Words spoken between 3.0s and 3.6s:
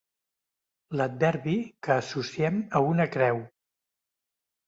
creu.